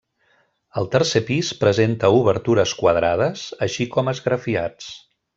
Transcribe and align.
El 0.81 0.87
tercer 0.95 1.19
pis 1.27 1.51
presenta 1.59 2.09
obertures 2.21 2.73
quadrades, 2.79 3.43
així 3.67 3.87
com 3.97 4.09
esgrafiats. 4.15 4.89